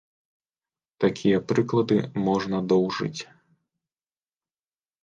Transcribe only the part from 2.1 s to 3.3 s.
можна доўжыць.